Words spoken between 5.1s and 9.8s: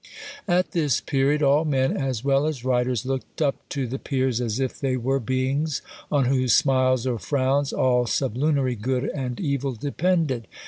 beings on whose smiles or frowns all sublunary good and evil